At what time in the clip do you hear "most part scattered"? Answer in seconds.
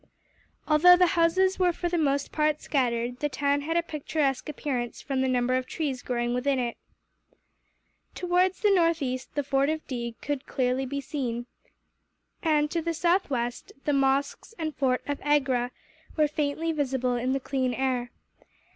1.99-3.19